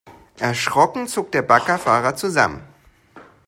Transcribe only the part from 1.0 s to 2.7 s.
zuckt der Baggerfahrer zusammen.